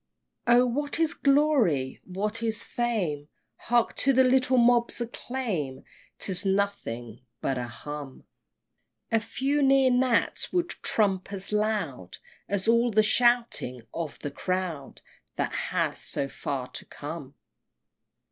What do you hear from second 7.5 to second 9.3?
a hum! A